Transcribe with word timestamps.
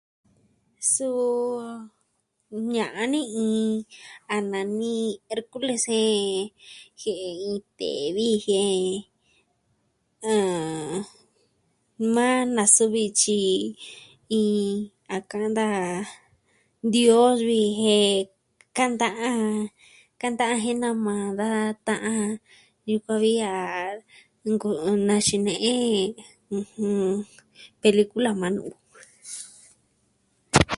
Suu 0.91 1.23
ña'an 2.73 3.09
ni 3.13 3.21
iin 3.47 3.69
a 4.35 4.37
nani 4.51 4.93
e 5.13 5.15
Hercules 5.29 5.85
jie'e 7.01 7.29
iin 7.43 7.59
tee 7.77 8.03
vijiee 8.15 8.81
ah, 10.33 10.95
maa 12.13 12.39
nasuvi 12.55 13.03
tyi 13.21 13.39
jin 14.29 14.65
a 15.15 15.17
kanda 15.31 15.67
dios 16.93 17.37
vi 17.49 17.61
jen 17.81 18.15
kanta 20.21 20.43
a 20.55 20.57
jen 20.63 20.77
nama 20.83 21.15
da 21.39 21.49
ta'an 21.87 22.25
yukuan 22.89 23.19
vi 23.23 23.33
a 23.53 23.55
nkɨ'ɨn 24.51 24.99
na 25.07 25.15
xine'e, 25.27 25.73
pelikula 27.81 28.31
maa 28.41 28.53
nuu. 28.55 28.73